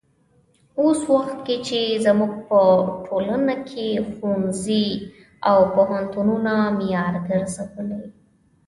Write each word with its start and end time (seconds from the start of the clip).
اوس 0.81 0.99
وخت 1.15 1.37
کې 1.45 1.55
چې 1.67 1.79
زموږ 2.05 2.33
په 2.47 2.59
ټولنه 3.05 3.55
کې 3.69 3.87
ښوونځي 4.13 4.87
او 5.49 5.57
پوهنتونونه 5.75 6.53
معیار 6.77 7.13
ګرځولي. 7.27 8.03